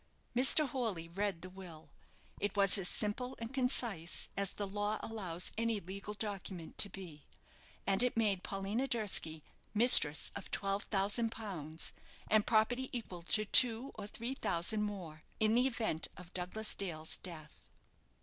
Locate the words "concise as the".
3.53-4.65